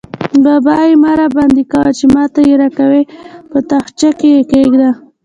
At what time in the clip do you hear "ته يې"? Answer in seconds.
2.33-2.55